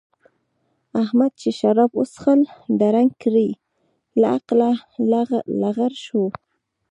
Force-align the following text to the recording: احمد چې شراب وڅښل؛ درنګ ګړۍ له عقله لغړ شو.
احمد 1.01 1.31
چې 1.41 1.49
شراب 1.59 1.91
وڅښل؛ 1.99 2.41
درنګ 2.79 3.09
ګړۍ 3.21 3.49
له 4.19 4.27
عقله 4.37 4.71
لغړ 5.61 5.91
شو. 6.05 6.23